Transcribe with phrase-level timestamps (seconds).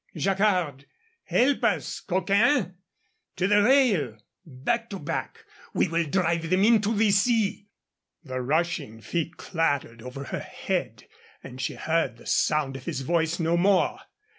[0.15, 0.87] Jacquard,
[1.25, 2.73] help us, coquin!...
[3.35, 4.17] To the rail...
[4.43, 5.45] back to back...
[5.75, 6.63] we will drive them...
[6.63, 7.67] into the sea!"
[8.23, 11.03] The rushing feet clattered over her head
[11.43, 13.99] and she heard the sound of his voice no more.